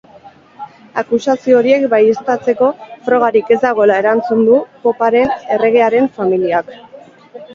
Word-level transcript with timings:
Akusazio 1.01 1.57
horiek 1.57 1.83
baieztatzeko 1.91 2.69
frogarik 3.09 3.51
ez 3.55 3.59
dagoela 3.65 3.99
erantzun 4.03 4.41
du 4.49 4.57
poparen 4.87 5.31
erregearen 5.57 6.09
familiak. 6.19 6.73